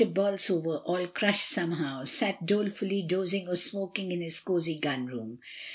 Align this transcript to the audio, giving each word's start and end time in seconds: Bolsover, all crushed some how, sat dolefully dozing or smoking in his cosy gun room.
Bolsover, 0.15 0.77
all 0.79 1.05
crushed 1.09 1.47
some 1.47 1.73
how, 1.73 2.05
sat 2.05 2.43
dolefully 2.47 3.03
dozing 3.03 3.47
or 3.47 3.55
smoking 3.55 4.11
in 4.11 4.19
his 4.21 4.39
cosy 4.39 4.79
gun 4.79 5.05
room. 5.05 5.37